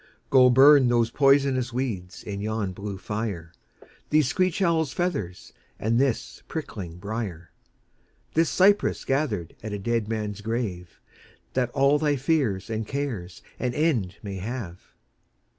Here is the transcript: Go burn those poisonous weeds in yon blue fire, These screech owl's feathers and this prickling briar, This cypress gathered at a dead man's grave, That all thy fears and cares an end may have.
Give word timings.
Go 0.31 0.49
burn 0.49 0.87
those 0.89 1.11
poisonous 1.11 1.71
weeds 1.71 2.23
in 2.23 2.41
yon 2.41 2.71
blue 2.71 2.97
fire, 2.97 3.53
These 4.09 4.29
screech 4.29 4.59
owl's 4.59 4.93
feathers 4.93 5.53
and 5.79 5.99
this 5.99 6.41
prickling 6.47 6.97
briar, 6.97 7.51
This 8.33 8.49
cypress 8.49 9.05
gathered 9.05 9.55
at 9.61 9.73
a 9.73 9.77
dead 9.77 10.07
man's 10.07 10.41
grave, 10.41 10.99
That 11.53 11.69
all 11.75 11.99
thy 11.99 12.15
fears 12.15 12.67
and 12.67 12.87
cares 12.87 13.43
an 13.59 13.75
end 13.75 14.15
may 14.23 14.37
have. 14.37 14.81